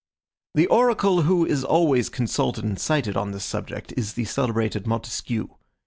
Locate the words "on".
3.15-3.29